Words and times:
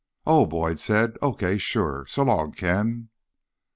"Oh," 0.25 0.47
Boyd 0.47 0.79
said. 0.79 1.15
"Okay. 1.21 1.59
Sure. 1.59 2.05
So 2.07 2.23
long, 2.23 2.53
Ken." 2.53 3.09